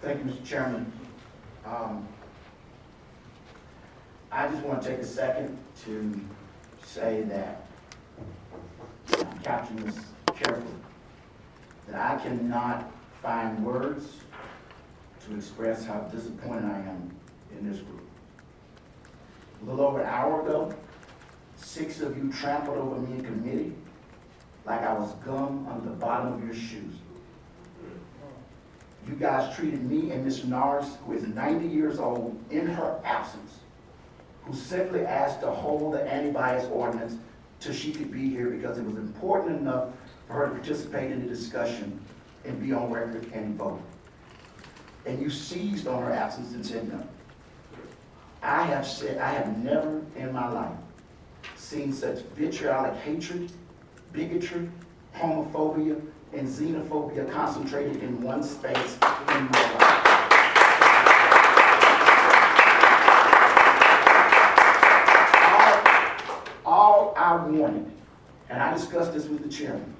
[0.00, 0.44] Thank you, Mr.
[0.44, 0.92] Chairman.
[1.66, 2.06] Um,
[4.30, 6.20] I just want to take a second to
[6.84, 7.66] say that,
[9.18, 9.98] I'm capturing this
[10.36, 10.74] carefully,
[11.88, 14.18] that I cannot find words
[15.26, 17.10] to express how disappointed I am
[17.58, 18.08] in this group.
[19.62, 20.72] A little over an hour ago,
[21.56, 23.72] six of you trampled over me in committee
[24.64, 26.94] like I was gum under the bottom of your shoes.
[29.08, 30.44] You guys treated me and Ms.
[30.44, 33.60] Norris, who is 90 years old, in her absence,
[34.44, 37.16] who simply asked to hold the anti-bias ordinance
[37.58, 39.88] till she could be here because it was important enough
[40.26, 41.98] for her to participate in the discussion
[42.44, 43.80] and be on record and vote.
[45.06, 47.02] And you seized on her absence and said no.
[48.42, 50.76] I have said, I have never in my life
[51.56, 53.50] seen such vitriolic hatred,
[54.12, 54.68] bigotry,
[55.18, 56.00] homophobia,
[56.32, 60.08] and xenophobia concentrated in one space in my life.
[66.66, 67.90] All, all I wanted,
[68.48, 69.94] and I discussed this with the chairman,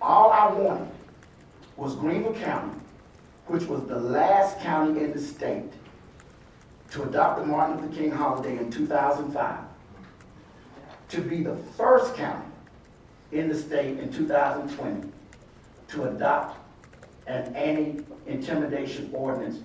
[0.00, 0.88] all I wanted
[1.76, 2.78] was Greenville County,
[3.46, 5.72] which was the last county in the state
[6.92, 9.58] to adopt the Martin Luther King holiday in 2005,
[11.08, 12.46] to be the first county
[13.38, 15.08] in the state in 2020
[15.88, 16.58] to adopt
[17.26, 19.58] an anti-intimidation ordinance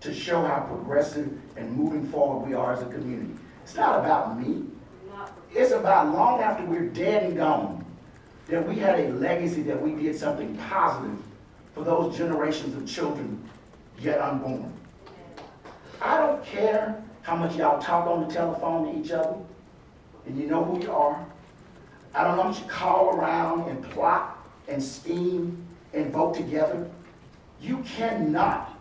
[0.00, 3.34] to show how progressive and moving forward we are as a community.
[3.64, 4.64] It's not about me.
[5.52, 7.84] It's about long after we're dead and gone
[8.48, 11.18] that we had a legacy that we did something positive
[11.74, 13.42] for those generations of children
[13.98, 14.72] yet unborn.
[16.00, 19.36] I don't care how much y'all talk on the telephone to each other,
[20.26, 21.26] and you know who you are.
[22.14, 26.90] I don't much you call around and plot and scheme and vote together.
[27.60, 28.78] You cannot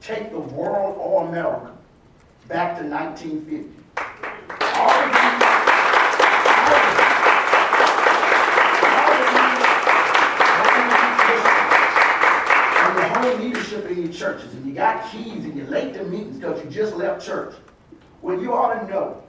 [0.00, 1.72] take the world or America
[2.48, 3.82] back to 1950.
[3.96, 7.04] All of you, all of you,
[9.00, 9.44] all of you
[12.80, 16.04] and the whole leadership in your churches, and you got keys and you're late to
[16.04, 17.54] meetings because you just left church.
[18.20, 19.22] Well, you ought to know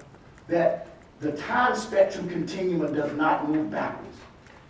[0.48, 0.95] that
[1.26, 4.16] the time spectrum continuum does not move backwards.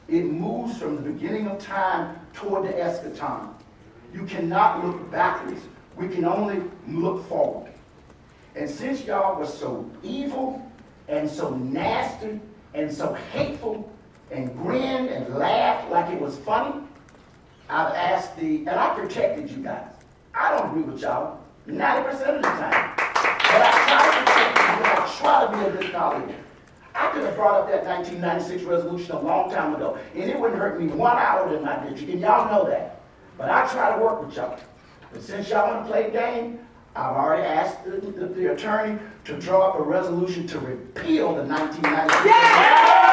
[0.08, 3.50] It moves from the beginning of time toward the eschaton.
[4.14, 5.62] You cannot look backwards.
[5.98, 7.74] We can only look forward.
[8.56, 10.66] And since y'all were so evil
[11.10, 12.40] and so nasty
[12.74, 13.92] and so hateful
[14.32, 16.80] and grinned and laughed like it was funny,
[17.68, 19.92] I've asked the, and I protected you guys.
[20.34, 21.38] I don't agree with y'all
[21.68, 22.94] 90% of the time.
[22.96, 25.06] But I try to protect you, and
[25.56, 26.36] Be a good colleague.
[26.94, 30.60] I could have brought up that 1996 resolution a long time ago, and it wouldn't
[30.60, 33.02] hurt me one hour in my district, and y'all know that.
[33.38, 34.60] But I try to work with y'all.
[35.12, 36.60] But since y'all want to play game,
[36.96, 41.44] I've already asked the, the, the attorney to draw up a resolution to repeal the
[41.44, 43.05] 1996.